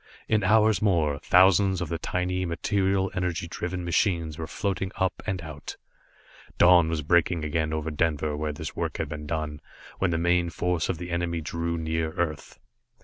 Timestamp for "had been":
8.97-9.27